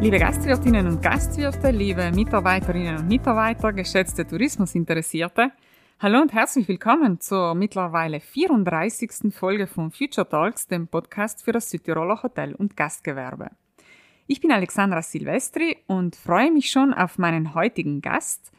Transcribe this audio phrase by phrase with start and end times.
[0.00, 5.52] Liebe Gastwirtinnen und Gastwirte, liebe Mitarbeiterinnen und Mitarbeiter, geschätzte Tourismusinteressierte,
[5.98, 9.30] hallo und herzlich willkommen zur mittlerweile 34.
[9.30, 13.50] Folge von Future Talks, dem Podcast für das Südtiroler Hotel- und Gastgewerbe.
[14.26, 18.52] Ich bin Alexandra Silvestri und freue mich schon auf meinen heutigen Gast.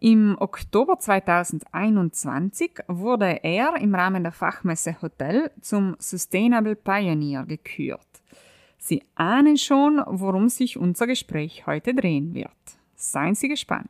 [0.00, 8.08] Im Oktober 2021 wurde er im Rahmen der Fachmesse Hotel zum Sustainable Pioneer gekürt.
[8.84, 12.50] Sie ahnen schon, worum sich unser Gespräch heute drehen wird.
[12.96, 13.88] Seien Sie gespannt.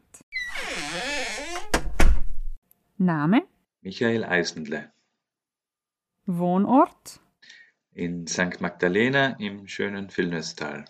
[2.99, 3.43] Name?
[3.81, 4.93] Michael Eisenle.
[6.27, 7.21] Wohnort?
[7.95, 8.61] In St.
[8.61, 10.85] Magdalena im schönen Vilnöstal.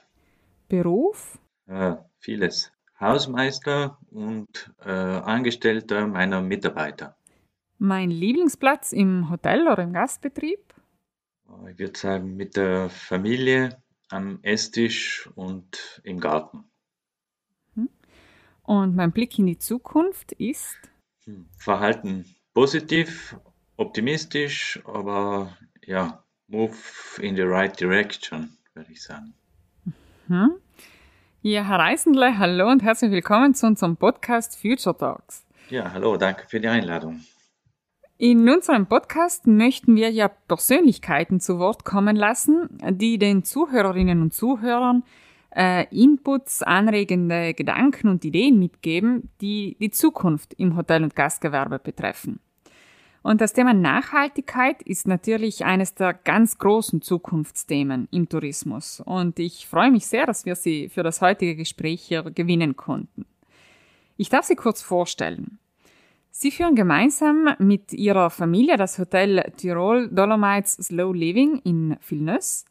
[0.69, 1.39] Beruf?
[1.69, 2.73] Äh, vieles.
[2.99, 7.17] Hausmeister und äh, Angestellter meiner Mitarbeiter.
[7.79, 10.75] Mein Lieblingsplatz im Hotel oder im Gastbetrieb?
[11.71, 13.81] Ich würde sagen, mit der Familie
[14.13, 16.65] am Esstisch und im Garten.
[17.75, 17.89] Mhm.
[18.63, 20.79] Und mein Blick in die Zukunft ist?
[21.25, 23.37] Hm, Verhalten positiv,
[23.77, 26.77] optimistisch, aber ja, move
[27.21, 29.35] in the right direction, würde ich sagen.
[30.29, 30.53] Mhm.
[31.41, 35.47] Ja, Herr Reisendle, hallo und herzlich willkommen zu unserem Podcast Future Talks.
[35.71, 37.25] Ja, hallo, danke für die Einladung.
[38.25, 44.33] In unserem Podcast möchten wir ja Persönlichkeiten zu Wort kommen lassen, die den Zuhörerinnen und
[44.33, 45.03] Zuhörern
[45.51, 52.39] äh, Inputs, anregende Gedanken und Ideen mitgeben, die die Zukunft im Hotel- und Gastgewerbe betreffen.
[53.23, 59.01] Und das Thema Nachhaltigkeit ist natürlich eines der ganz großen Zukunftsthemen im Tourismus.
[59.05, 63.27] Und ich freue mich sehr, dass wir Sie für das heutige Gespräch hier gewinnen konnten.
[64.17, 65.59] Ich darf Sie kurz vorstellen.
[66.35, 72.65] Sie führen gemeinsam mit ihrer Familie das Hotel Tirol Dolomites Slow Living in Vilnius,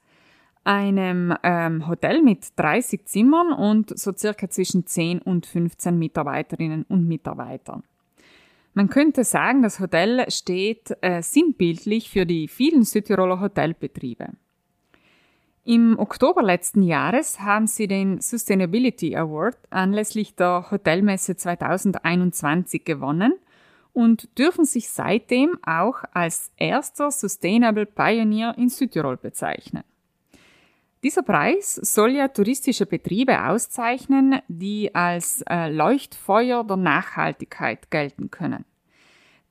[0.63, 7.07] einem ähm, Hotel mit 30 Zimmern und so circa zwischen 10 und 15 Mitarbeiterinnen und
[7.07, 7.83] Mitarbeitern.
[8.73, 14.29] Man könnte sagen, das Hotel steht äh, sinnbildlich für die vielen Südtiroler Hotelbetriebe.
[15.65, 23.35] Im Oktober letzten Jahres haben sie den Sustainability Award anlässlich der Hotelmesse 2021 gewonnen–
[23.93, 29.83] und dürfen sich seitdem auch als erster Sustainable Pioneer in Südtirol bezeichnen.
[31.03, 38.65] Dieser Preis soll ja touristische Betriebe auszeichnen, die als äh, Leuchtfeuer der Nachhaltigkeit gelten können.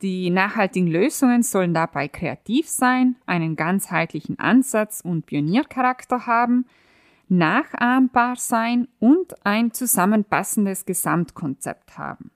[0.00, 6.66] Die nachhaltigen Lösungen sollen dabei kreativ sein, einen ganzheitlichen Ansatz und Pioniercharakter haben,
[7.28, 12.30] nachahmbar sein und ein zusammenpassendes Gesamtkonzept haben.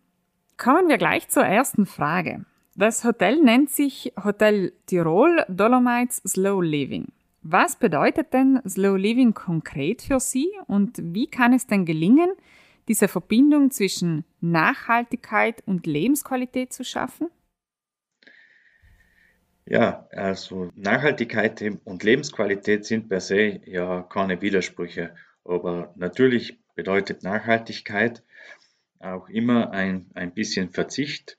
[0.64, 2.46] Kommen wir gleich zur ersten Frage.
[2.74, 7.08] Das Hotel nennt sich Hotel Tirol Dolomites Slow Living.
[7.42, 12.30] Was bedeutet denn Slow Living konkret für Sie und wie kann es denn gelingen,
[12.88, 17.28] diese Verbindung zwischen Nachhaltigkeit und Lebensqualität zu schaffen?
[19.66, 25.14] Ja, also Nachhaltigkeit und Lebensqualität sind per se ja keine Widersprüche,
[25.44, 28.22] aber natürlich bedeutet Nachhaltigkeit
[29.04, 31.38] auch immer ein, ein bisschen Verzicht.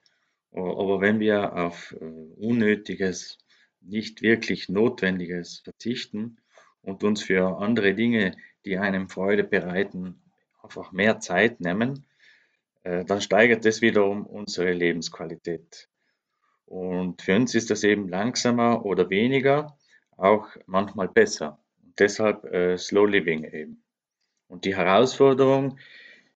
[0.51, 3.37] Aber wenn wir auf äh, Unnötiges,
[3.81, 6.37] nicht wirklich Notwendiges verzichten
[6.81, 10.21] und uns für andere Dinge, die einem Freude bereiten,
[10.63, 12.05] einfach mehr Zeit nehmen,
[12.83, 15.89] äh, dann steigert das wiederum unsere Lebensqualität.
[16.65, 19.77] Und für uns ist das eben langsamer oder weniger,
[20.17, 21.59] auch manchmal besser.
[21.83, 23.83] Und deshalb äh, Slow Living eben.
[24.47, 25.77] Und die Herausforderung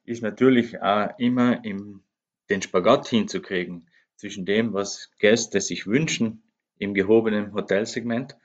[0.10, 2.02] ist natürlich auch immer im,
[2.50, 6.44] den Spagat hinzukriegen zwischen dem, was Gäste sich wünschen
[6.80, 8.36] im gehobenen Hotelsegment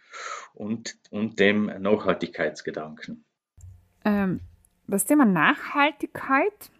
[0.52, 3.24] und, und dem Nachhaltigkeitsgedanken.
[4.04, 4.40] Ähm,
[4.86, 6.70] das Thema Nachhaltigkeit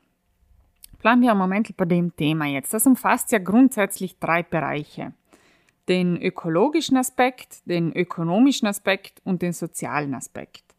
[1.01, 2.75] bleiben wir im Moment bei dem Thema jetzt.
[2.75, 5.15] Das umfasst ja grundsätzlich drei Bereiche.
[5.89, 10.74] Den ökologischen Aspekt, den ökonomischen Aspekt und den sozialen Aspekt.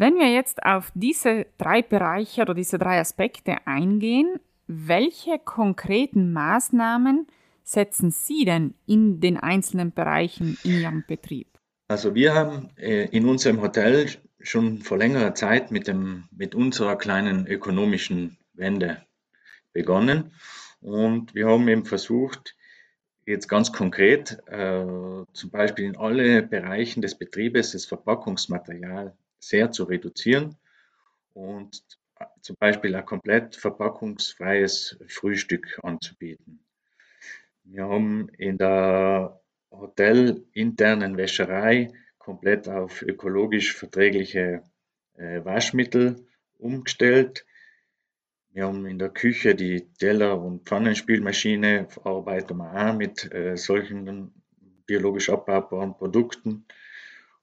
[0.00, 7.26] Wenn wir jetzt auf diese drei Bereiche oder diese drei Aspekte eingehen, welche konkreten Maßnahmen
[7.64, 11.48] setzen Sie denn in den einzelnen Bereichen in Ihrem Betrieb?
[11.88, 14.06] Also wir haben äh, in unserem Hotel
[14.38, 19.02] schon vor längerer Zeit mit, dem, mit unserer kleinen ökonomischen Wende
[19.72, 20.32] begonnen
[20.80, 22.54] und wir haben eben versucht,
[23.26, 24.86] jetzt ganz konkret äh,
[25.32, 30.56] zum Beispiel in alle Bereichen des Betriebes das Verpackungsmaterial sehr zu reduzieren
[31.34, 31.82] und
[32.40, 36.60] zum Beispiel ein komplett verpackungsfreies Frühstück anzubieten.
[37.64, 39.40] Wir haben in der
[39.70, 44.62] hotelinternen Wäscherei komplett auf ökologisch verträgliche
[45.16, 46.26] äh, Waschmittel
[46.58, 47.44] umgestellt.
[48.50, 54.32] Wir haben in der Küche die Teller- und Pfannenspülmaschine, arbeiten wir auch mit äh, solchen
[54.86, 56.64] biologisch abbaubaren Produkten.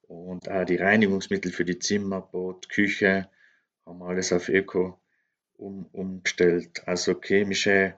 [0.08, 3.28] Und auch die Reinigungsmittel für die Zimmer, Bad, Küche
[3.86, 5.00] haben wir alles auf Öko
[5.58, 6.88] um, umgestellt.
[6.88, 7.96] Also chemische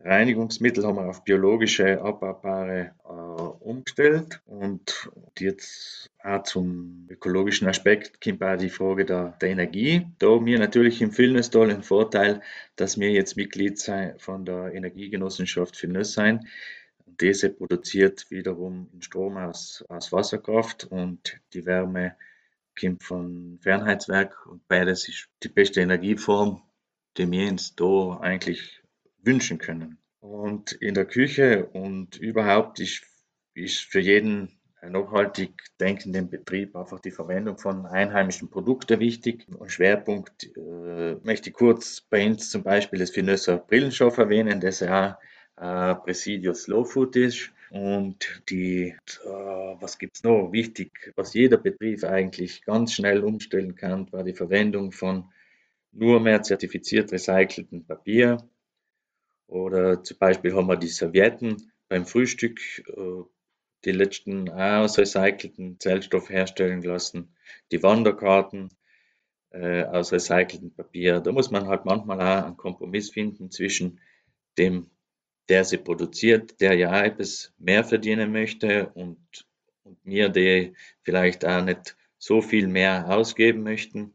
[0.00, 4.42] Reinigungsmittel haben wir auf biologische, abbaubare äh, umgestellt.
[4.44, 10.06] Und jetzt auch zum ökologischen Aspekt kommt auch die Frage der, der Energie.
[10.18, 12.42] Da haben wir natürlich im Filnestal den Vorteil,
[12.76, 13.80] dass wir jetzt Mitglied
[14.18, 16.46] von der Energiegenossenschaft Filnes sein.
[17.20, 22.16] Diese produziert wiederum Strom aus, aus Wasserkraft und die Wärme
[22.78, 26.62] kommt von Fernheitswerk und beides ist die beste Energieform,
[27.16, 28.82] die wir uns da eigentlich
[29.22, 29.98] wünschen können.
[30.20, 33.04] Und in der Küche und überhaupt ist,
[33.54, 39.46] ist für jeden nachhaltig denkenden Betrieb einfach die Verwendung von einheimischen Produkten wichtig.
[39.48, 44.80] Und Schwerpunkt äh, möchte ich kurz bei uns zum Beispiel das Finösser Brillenstoff erwähnen, das
[44.80, 45.18] ja
[45.56, 47.50] äh, Presidio Slow Food ist.
[47.70, 50.52] Und die, äh, was gibt es noch?
[50.52, 55.32] Wichtig, was jeder Betrieb eigentlich ganz schnell umstellen kann, war die Verwendung von
[55.92, 58.38] nur mehr zertifiziert recyceltem Papier.
[59.46, 63.22] Oder zum Beispiel haben wir die Servietten beim Frühstück, äh,
[63.84, 67.34] die letzten aus recyceltem Zellstoff herstellen lassen.
[67.70, 68.70] Die Wanderkarten
[69.50, 71.20] äh, aus recyceltem Papier.
[71.20, 74.00] Da muss man halt manchmal auch einen Kompromiss finden zwischen
[74.58, 74.90] dem,
[75.48, 79.18] der sie produziert, der ja etwas mehr verdienen möchte und,
[79.82, 84.14] und mir, die vielleicht auch nicht so viel mehr ausgeben möchten,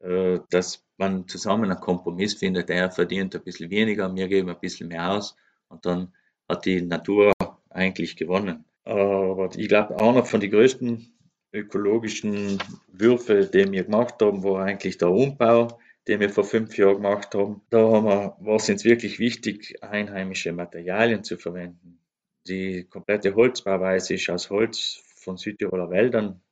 [0.00, 4.60] äh, dass man zusammen einen Kompromiss findet, er verdient ein bisschen weniger, wir geben ein
[4.60, 5.36] bisschen mehr aus
[5.68, 6.12] und dann
[6.48, 7.32] hat die Natur
[7.70, 8.64] eigentlich gewonnen.
[8.84, 11.14] Aber ich glaube, einer von den größten
[11.52, 12.58] ökologischen
[12.88, 17.34] Würfe, die wir gemacht haben, war eigentlich der Umbau, den wir vor fünf Jahren gemacht
[17.34, 17.62] haben.
[17.70, 21.98] Da haben wir, war es uns wirklich wichtig, einheimische Materialien zu verwenden.
[22.46, 26.42] Die komplette Holzbauweise ist aus Holz von Südtiroler Wäldern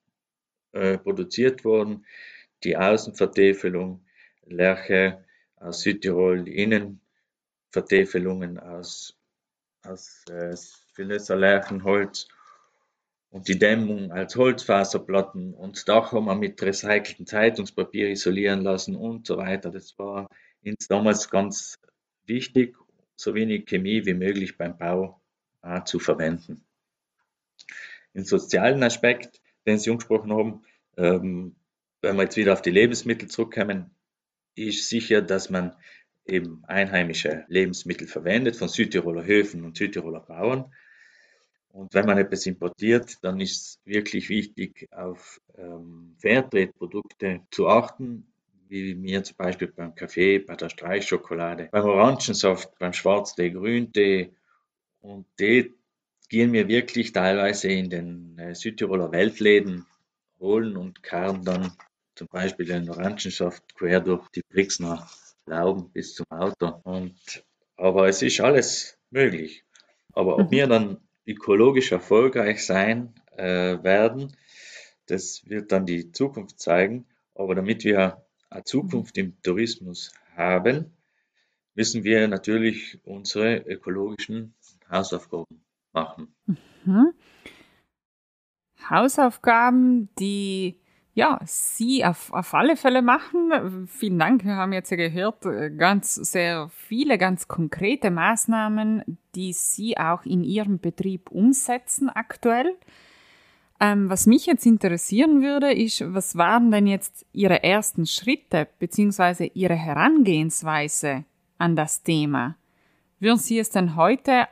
[0.72, 2.06] äh, produziert worden.
[2.64, 4.04] Die Außenvertäfelung,
[4.46, 5.24] Lerche
[5.56, 9.18] aus Südtirol, die Innenvertäfelungen aus,
[9.84, 10.56] aus äh,
[10.94, 12.28] Philesser Lärchenholz
[13.32, 19.26] und die Dämmung als Holzfaserplatten und Dach haben wir mit recyceltem Zeitungspapier isolieren lassen und
[19.26, 19.70] so weiter.
[19.70, 20.28] Das war
[20.62, 21.78] uns damals ganz
[22.26, 22.76] wichtig,
[23.16, 25.22] so wenig Chemie wie möglich beim Bau
[25.62, 26.66] äh, zu verwenden.
[28.12, 30.62] Im sozialen Aspekt, den Sie angesprochen haben,
[30.98, 31.56] ähm,
[32.02, 33.92] wenn wir jetzt wieder auf die Lebensmittel zurückkommen,
[34.56, 35.74] ist sicher, dass man
[36.26, 40.70] eben einheimische Lebensmittel verwendet von Südtiroler Höfen und Südtiroler Bauern.
[41.72, 48.30] Und wenn man etwas importiert, dann ist es wirklich wichtig, auf ähm, Fairtrade-Produkte zu achten,
[48.68, 54.32] wie mir zum Beispiel beim Kaffee, bei der Streichschokolade, beim Orangensaft, beim Schwarztee, Grüntee.
[55.00, 55.72] Und die
[56.28, 59.86] gehen wir wirklich teilweise in den äh, Südtiroler Weltläden
[60.40, 61.72] holen und karren dann
[62.14, 65.08] zum Beispiel den Orangensaft quer durch die Brixner
[65.46, 66.80] Lauben bis zum Auto.
[66.84, 67.44] Und,
[67.76, 69.64] aber es ist alles möglich.
[70.12, 70.50] Aber ob mhm.
[70.50, 74.36] wir dann ökologisch erfolgreich sein äh, werden,
[75.06, 77.06] das wird dann die Zukunft zeigen.
[77.34, 80.96] Aber damit wir eine Zukunft im Tourismus haben,
[81.74, 84.54] müssen wir natürlich unsere ökologischen
[84.90, 86.34] Hausaufgaben machen.
[86.84, 87.12] Mhm.
[88.88, 90.81] Hausaufgaben, die
[91.14, 93.86] ja, Sie auf, auf alle Fälle machen.
[93.86, 94.44] Vielen Dank.
[94.44, 100.24] Wir haben jetzt ja gehört, äh, ganz sehr viele, ganz konkrete Maßnahmen, die Sie auch
[100.24, 102.76] in Ihrem Betrieb umsetzen aktuell.
[103.78, 109.44] Ähm, was mich jetzt interessieren würde, ist, was waren denn jetzt Ihre ersten Schritte beziehungsweise
[109.44, 111.24] Ihre Herangehensweise
[111.58, 112.56] an das Thema?
[113.20, 114.48] Würden Sie es denn heute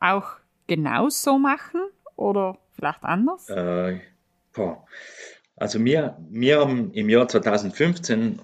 [0.00, 0.36] auch
[0.68, 1.80] genauso machen
[2.14, 3.48] oder vielleicht anders?
[3.48, 4.00] Äh,
[4.52, 4.86] boah.
[5.56, 8.40] Also wir, wir haben im Jahr 2015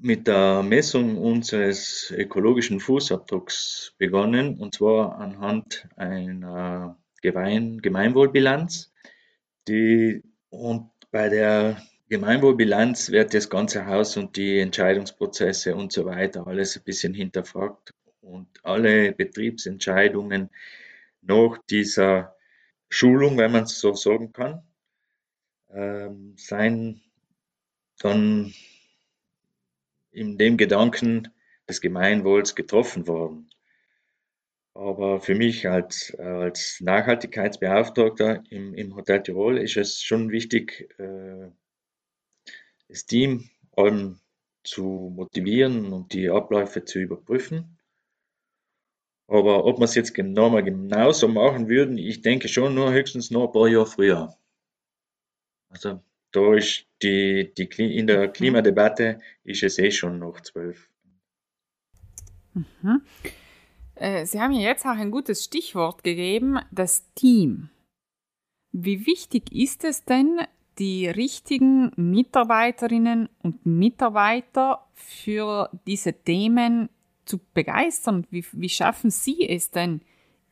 [0.00, 8.92] mit der Messung unseres ökologischen Fußabdrucks begonnen, und zwar anhand einer Gemein Gemeinwohlbilanz.
[9.68, 16.46] Die, und bei der Gemeinwohlbilanz wird das ganze Haus und die Entscheidungsprozesse und so weiter
[16.46, 20.50] alles ein bisschen hinterfragt und alle Betriebsentscheidungen
[21.22, 22.36] nach dieser
[22.88, 24.62] Schulung, wenn man es so sagen kann,
[25.70, 27.00] ähm, sein
[27.98, 28.54] dann
[30.10, 31.28] in dem Gedanken
[31.68, 33.50] des Gemeinwohls getroffen worden.
[34.74, 41.50] Aber für mich als, als Nachhaltigkeitsbeauftragter im, im Hotel Tirol ist es schon wichtig, äh,
[42.88, 44.20] das Team allem
[44.64, 47.78] zu motivieren und die Abläufe zu überprüfen.
[49.26, 53.48] Aber ob wir es jetzt nochmal genauso machen würden, ich denke schon nur höchstens noch
[53.48, 54.38] ein paar Jahre früher.
[55.68, 58.32] Also da ist die, die in der mhm.
[58.32, 60.88] Klimadebatte ist es eh schon noch zwölf.
[62.54, 63.02] Mhm.
[63.94, 67.70] Äh, Sie haben ja jetzt auch ein gutes Stichwort gegeben, das Team.
[68.72, 70.40] Wie wichtig ist es denn,
[70.78, 76.88] die richtigen Mitarbeiterinnen und Mitarbeiter für diese Themen
[77.24, 78.26] zu begeistern?
[78.30, 80.02] Wie, wie schaffen Sie es denn,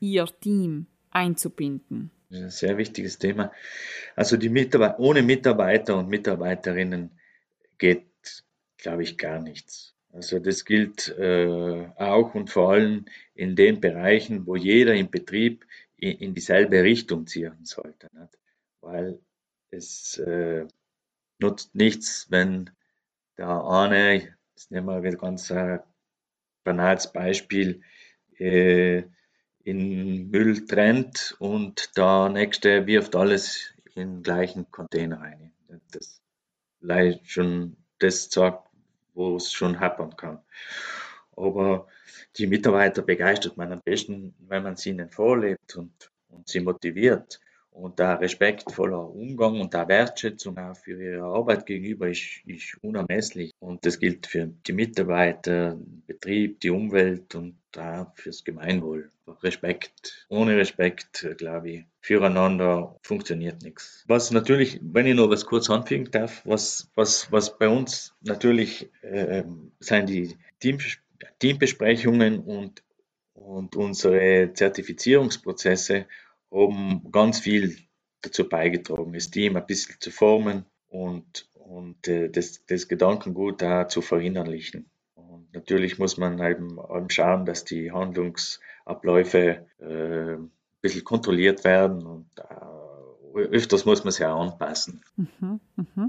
[0.00, 2.10] Ihr Team einzubinden?
[2.28, 3.52] Das ist ein sehr wichtiges Thema.
[4.16, 7.18] Also die Mitarbeiter, ohne Mitarbeiter und Mitarbeiterinnen
[7.78, 8.06] geht,
[8.78, 9.94] glaube ich, gar nichts.
[10.12, 13.04] Also das gilt äh, auch und vor allem
[13.34, 15.66] in den Bereichen, wo jeder im Betrieb
[15.96, 18.08] in, in dieselbe Richtung ziehen sollte.
[18.18, 18.38] Nicht?
[18.80, 19.20] Weil
[19.70, 20.66] es äh,
[21.38, 22.70] nutzt nichts, wenn
[23.36, 25.80] der eine, das nehmen wir ein ganz äh,
[26.64, 27.82] banales Beispiel,
[28.38, 29.02] äh,
[29.66, 35.52] in Müll trennt und der nächste wirft alles in den gleichen Container rein.
[35.90, 36.22] Das
[36.78, 38.68] vielleicht schon das sagt,
[39.14, 40.38] wo es schon happern kann.
[41.36, 41.88] Aber
[42.36, 47.40] die Mitarbeiter begeistert man am besten, wenn man sie ihnen vorlebt und, und sie motiviert.
[47.76, 53.52] Und der respektvoller Umgang und der Wertschätzung auch für ihre Arbeit gegenüber ist, ist unermesslich.
[53.58, 59.10] Und das gilt für die Mitarbeiter, den Betrieb, die Umwelt und auch fürs Gemeinwohl.
[59.42, 60.26] Respekt.
[60.28, 64.04] Ohne Respekt, glaube ich, füreinander funktioniert nichts.
[64.06, 68.88] Was natürlich, wenn ich noch was kurz anfügen darf, was, was, was bei uns natürlich
[69.02, 69.42] äh,
[69.80, 70.78] sind die Team,
[71.40, 72.82] Teambesprechungen und,
[73.34, 76.06] und unsere Zertifizierungsprozesse
[76.50, 77.76] haben ganz viel
[78.22, 83.88] dazu beigetragen, das Team ein bisschen zu formen und, und äh, das, das Gedankengut da
[83.88, 84.90] zu verinnerlichen.
[85.14, 90.50] Und natürlich muss man eben, eben schauen, dass die Handlungsabläufe äh, ein
[90.80, 95.02] bisschen kontrolliert werden und äh, öfters muss man sie auch anpassen.
[95.16, 96.08] Mhm, mh.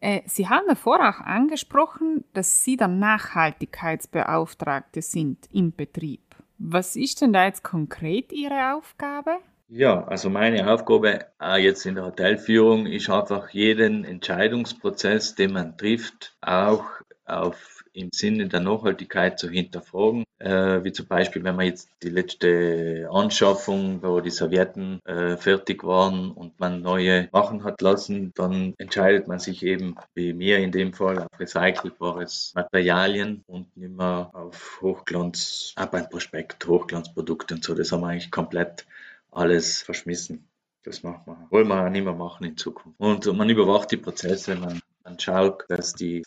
[0.00, 6.20] Äh, sie haben davor auch angesprochen, dass Sie der Nachhaltigkeitsbeauftragte sind im Betrieb.
[6.58, 9.38] Was ist denn da jetzt konkret Ihre Aufgabe?
[9.68, 15.76] Ja, also meine Aufgabe äh, jetzt in der Hotelführung ist einfach jeden Entscheidungsprozess, den man
[15.76, 16.84] trifft, auch
[17.24, 22.10] auf im Sinne der Nachhaltigkeit zu hinterfragen, äh, wie zum Beispiel, wenn man jetzt die
[22.10, 28.74] letzte Anschaffung, wo die Servietten äh, fertig waren und man neue machen hat lassen, dann
[28.78, 34.30] entscheidet man sich eben, wie mir in dem Fall, auf recycelbares Materialien und nicht mehr
[34.32, 37.74] auf Hochglanz, ab ein Prospekt, Hochglanzprodukte und so.
[37.74, 38.86] Das haben wir eigentlich komplett
[39.30, 40.48] alles verschmissen.
[40.82, 42.98] Das macht man, wollen wir nicht mehr machen in Zukunft.
[42.98, 46.22] Und man überwacht die Prozesse, man, man schaut, dass die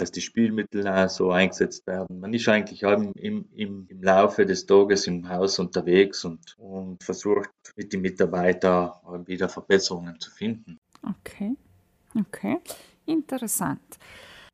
[0.00, 2.20] dass die Spielmittel auch so eingesetzt werden.
[2.20, 3.12] Man ist eigentlich im,
[3.54, 8.92] im, im Laufe des Tages im Haus unterwegs und, und versucht mit den Mitarbeitern
[9.26, 10.78] wieder Verbesserungen zu finden.
[11.02, 11.54] Okay,
[12.18, 12.58] okay,
[13.06, 13.98] interessant.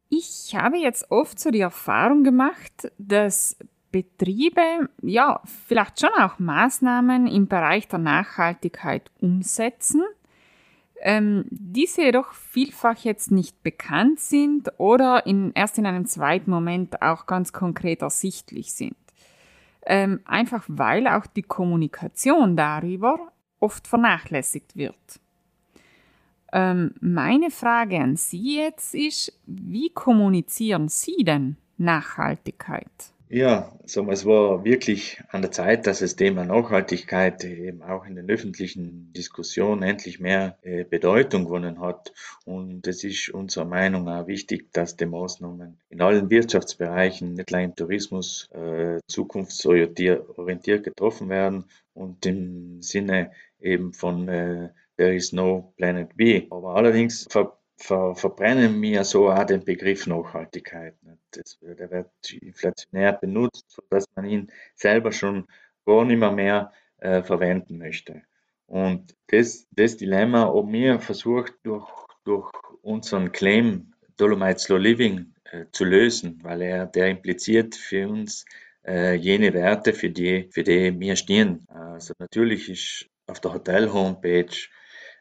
[0.08, 3.56] Ich habe jetzt oft so die Erfahrung gemacht, dass
[3.90, 10.02] Betriebe ja vielleicht schon auch Maßnahmen im Bereich der Nachhaltigkeit umsetzen,
[11.00, 17.02] ähm, diese jedoch vielfach jetzt nicht bekannt sind oder in, erst in einem zweiten Moment
[17.02, 18.96] auch ganz konkret ersichtlich sind.
[19.84, 25.20] Ähm, einfach weil auch die Kommunikation darüber oft vernachlässigt wird.
[26.52, 32.90] Ähm, meine Frage an Sie jetzt ist, wie kommunizieren Sie denn Nachhaltigkeit?
[33.28, 38.14] Ja, also es war wirklich an der Zeit, dass das Thema Nachhaltigkeit eben auch in
[38.14, 42.12] den öffentlichen Diskussionen endlich mehr äh, Bedeutung gewonnen hat.
[42.44, 47.60] Und es ist unserer Meinung nach wichtig, dass die Maßnahmen in allen Wirtschaftsbereichen, nicht nur
[47.60, 51.64] im Tourismus, äh, zukunftsorientiert getroffen werden
[51.94, 54.68] und im Sinne eben von äh,
[54.98, 56.46] There is no planet B.
[56.50, 60.94] Aber allerdings ver ver, verbrennen wir so auch den Begriff Nachhaltigkeit.
[61.62, 65.46] Der wird inflationär benutzt, sodass man ihn selber schon
[65.84, 68.22] gar nicht mehr, mehr äh, verwenden möchte.
[68.66, 71.88] Und das, das Dilemma, ob wir versucht, durch,
[72.24, 72.50] durch
[72.82, 78.44] unseren Claim Dolomite Slow Living äh, zu lösen, weil er, der impliziert für uns
[78.84, 81.66] äh, jene Werte, für die, für die wir stehen.
[81.68, 84.68] Also natürlich ist auf der Hotel-Homepage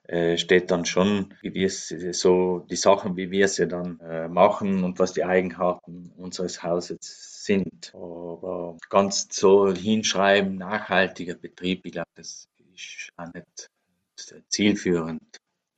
[0.07, 4.83] äh, steht dann schon, wie wir so die Sachen, wie wir sie dann äh, machen
[4.83, 7.93] und was die Eigenheiten unseres Hauses sind.
[7.93, 13.69] Aber ganz so hinschreiben, nachhaltiger Betrieb, ich glaube, das ist auch nicht
[14.49, 15.21] zielführend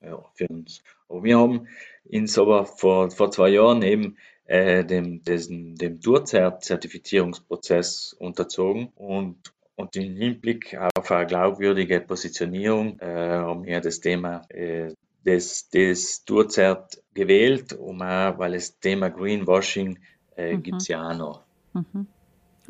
[0.02, 0.82] ja, für uns.
[1.10, 1.68] Aber wir haben
[2.04, 9.96] uns aber vor, vor zwei Jahren eben äh, dem, dessen, dem Durzert-Zertifizierungsprozess unterzogen und und
[9.96, 14.94] im Hinblick auf eine glaubwürdige Positionierung äh, haben wir das Thema äh,
[15.24, 20.00] des, des Durzert gewählt, um auch, weil das Thema Greenwashing
[20.36, 20.64] äh, mhm.
[20.64, 21.44] gibt es ja auch noch.
[21.74, 22.08] Mhm.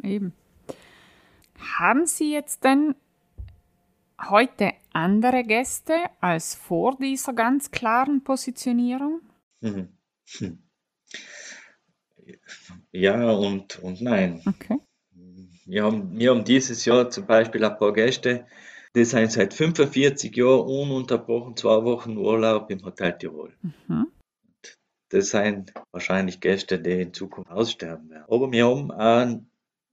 [0.04, 0.34] Eben.
[1.80, 2.96] Haben Sie jetzt denn
[4.30, 9.22] heute andere Gäste als vor dieser ganz klaren Positionierung?
[9.62, 9.90] Mhm.
[10.38, 10.60] Hm.
[12.92, 14.42] Ja und, und nein.
[14.46, 14.80] Okay.
[15.68, 18.46] Wir haben, wir haben dieses Jahr zum Beispiel ein paar Gäste,
[18.96, 23.54] die sind seit 45 Jahren ununterbrochen zwei Wochen Urlaub im Hotel Tirol.
[23.62, 24.08] Mhm.
[25.10, 28.26] Das sind wahrscheinlich Gäste, die in Zukunft aussterben werden.
[28.28, 29.42] Aber wir haben auch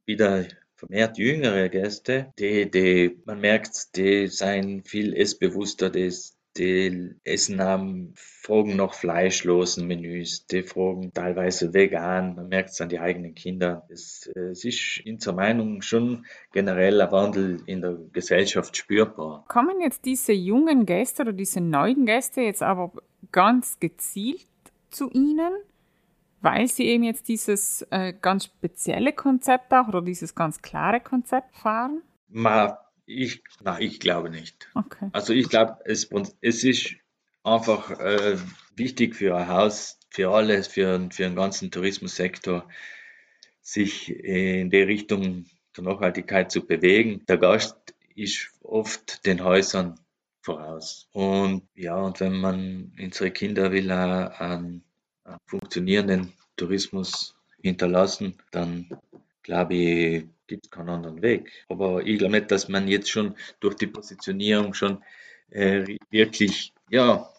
[0.07, 0.45] wieder
[0.77, 6.13] vermehrt jüngere Gäste, die, die man merkt, die sind viel essbewusster, die,
[6.57, 12.89] die essen am, fragen nach fleischlosen Menüs, die fragen teilweise vegan, man merkt es an
[12.89, 13.87] die eigenen Kinder.
[13.89, 19.45] Es, es ist in der Meinung schon generell ein Wandel in der Gesellschaft spürbar.
[19.49, 22.93] Kommen jetzt diese jungen Gäste oder diese neuen Gäste jetzt aber
[23.33, 24.47] ganz gezielt
[24.91, 25.53] zu Ihnen?
[26.45, 31.57] weil sie eben jetzt dieses äh, ganz spezielle Konzept auch oder dieses ganz klare Konzept
[31.57, 32.03] fahren?
[32.29, 34.69] Ma, ich, na, ich glaube nicht.
[34.75, 35.11] Okay.
[35.13, 36.09] Also ich glaube, es,
[36.41, 36.97] es ist
[37.43, 38.39] einfach äh,
[38.77, 42.69] wichtig für ein Haus, für alles, für, für den ganzen Tourismussektor,
[43.61, 45.47] sich in die Richtung
[45.77, 47.25] der Nachhaltigkeit zu bewegen.
[47.27, 49.99] Der Gast ist oft den Häusern
[50.43, 51.09] voraus.
[51.13, 54.85] Und ja, und wenn man unsere Kinder will, einen
[55.47, 58.89] funktionierenden Tourismus hinterlassen, dann
[59.43, 61.51] glaube ich, gibt es keinen anderen Weg.
[61.69, 65.03] Aber ich glaube nicht, dass man jetzt schon durch die Positionierung schon
[65.51, 67.31] äh, wirklich, ja,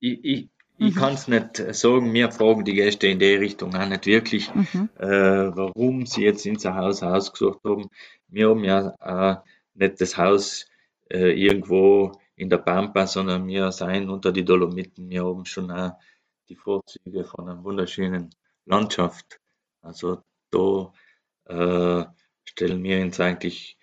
[0.00, 0.98] ich, ich, ich mhm.
[0.98, 4.90] kann es nicht sagen, mir fragen die Gäste in die Richtung auch nicht wirklich, mhm.
[4.98, 7.88] äh, warum sie jetzt unser Haus ausgesucht haben.
[8.28, 9.44] Wir haben ja auch
[9.74, 10.68] nicht das Haus
[11.10, 15.08] äh, irgendwo in der Pampa, sondern wir sind unter die Dolomiten.
[15.08, 15.92] Wir haben schon auch
[16.48, 18.34] die Vorzüge von einer wunderschönen
[18.66, 19.40] Landschaft.
[19.80, 20.92] Also da
[21.46, 22.04] äh,
[22.46, 23.76] stellen wir uns eigentlich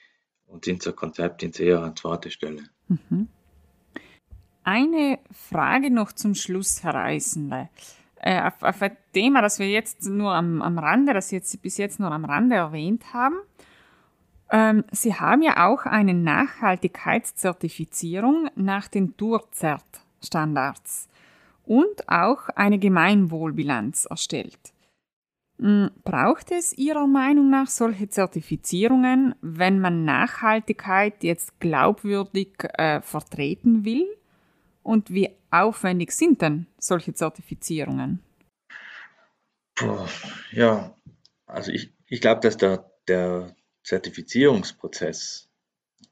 [0.45, 2.63] und unser Konzept ins eher an zweite Stelle.
[2.87, 3.27] Mhm.
[4.63, 7.69] Eine Frage noch zum Schluss, Herr Eisenle.
[8.17, 11.75] Äh, auf, auf, ein Thema, das wir jetzt nur am, am Rande, das jetzt bis
[11.77, 13.35] jetzt nur am Rande erwähnt haben.
[14.49, 21.09] Ähm, Sie haben ja auch eine Nachhaltigkeitszertifizierung nach den Tourzert-Standards
[21.65, 24.72] und auch eine Gemeinwohlbilanz erstellt.
[25.63, 33.85] Hm, braucht es Ihrer Meinung nach solche Zertifizierungen, wenn man Nachhaltigkeit jetzt glaubwürdig äh, vertreten
[33.85, 34.05] will?
[34.83, 38.19] Und wie aufwendig sind denn solche Zertifizierungen?
[39.75, 40.05] Puh,
[40.51, 40.93] ja,
[41.45, 45.49] also ich, ich glaube, dass der, der Zertifizierungsprozess,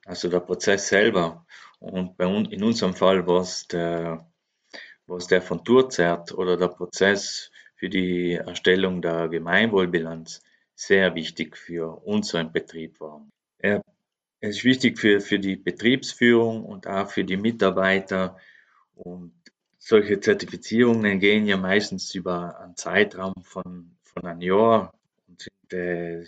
[0.06, 1.46] also der Prozess selber,
[1.80, 4.26] und bei uns, in unserem Fall war es der
[5.08, 10.44] was der von Tourzert oder der Prozess für die Erstellung der Gemeinwohlbilanz
[10.76, 13.28] sehr wichtig für unseren Betrieb war.
[13.58, 13.82] Er
[14.40, 18.38] ist wichtig für, für die Betriebsführung und auch für die Mitarbeiter.
[18.94, 19.34] Und
[19.80, 24.94] solche Zertifizierungen gehen ja meistens über einen Zeitraum von, von einem Jahr
[25.28, 26.24] und sind äh,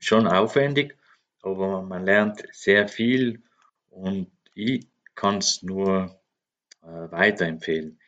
[0.00, 0.96] schon aufwendig,
[1.40, 3.42] aber man lernt sehr viel
[3.90, 6.20] und ich kann es nur
[6.82, 8.00] äh, weiterempfehlen.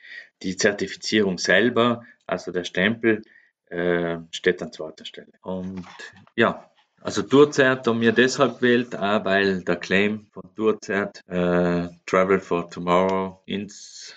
[0.43, 3.23] Die Zertifizierung selber, also der Stempel,
[3.67, 5.33] äh, steht an zweiter Stelle.
[5.43, 5.87] Und
[6.35, 12.41] ja, also Tourzert haben wir deshalb gewählt, auch weil der Claim von Tourzert äh, Travel
[12.41, 14.17] for Tomorrow ins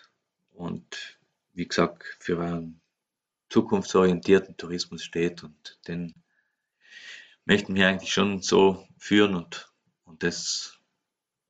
[0.51, 1.19] und
[1.53, 2.81] wie gesagt für einen
[3.49, 6.13] zukunftsorientierten Tourismus steht und den
[7.45, 9.71] möchten wir eigentlich schon so führen und,
[10.03, 10.79] und das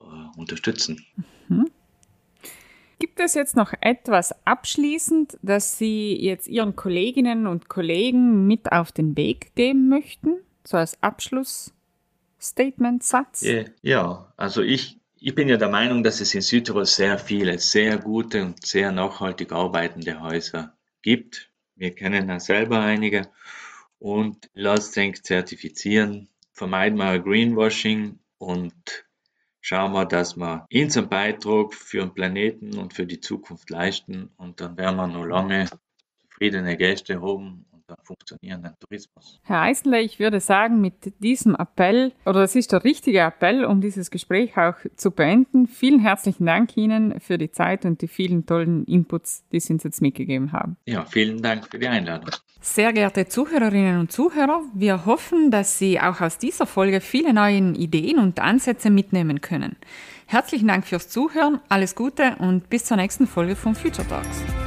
[0.02, 0.06] äh,
[0.38, 1.06] unterstützen.
[1.48, 1.72] Mhm.
[3.06, 8.92] Gibt es jetzt noch etwas abschließend, das Sie jetzt Ihren Kolleginnen und Kollegen mit auf
[8.92, 10.38] den Weg geben möchten?
[10.64, 13.46] So als Abschlussstatement-Satz?
[13.84, 18.00] Ja, also ich, ich bin ja der Meinung, dass es in Südtirol sehr viele, sehr
[18.00, 21.52] gute und sehr nachhaltig arbeitende Häuser gibt.
[21.76, 23.28] Wir kennen ja selber einige.
[24.00, 29.05] Und lasst uns zertifizieren, vermeiden wir Greenwashing und
[29.66, 34.30] schauen wir, dass wir unseren Beitrag für den Planeten und für die Zukunft leisten.
[34.38, 35.66] Und dann werden wir noch lange
[36.30, 39.40] zufriedene Gäste haben unter funktionierenden Tourismus.
[39.44, 43.82] Herr Eisenle, ich würde sagen, mit diesem Appell, oder es ist der richtige Appell, um
[43.82, 45.68] dieses Gespräch auch zu beenden.
[45.68, 49.84] Vielen herzlichen Dank Ihnen für die Zeit und die vielen tollen Inputs, die Sie uns
[49.84, 50.78] jetzt mitgegeben haben.
[50.86, 52.32] Ja, vielen Dank für die Einladung.
[52.62, 57.74] Sehr geehrte Zuhörerinnen und Zuhörer, wir hoffen, dass Sie auch aus dieser Folge viele neue
[57.74, 59.76] Ideen und Ansätze mitnehmen können.
[60.26, 64.65] Herzlichen Dank fürs Zuhören, alles Gute und bis zur nächsten Folge von Future Talks.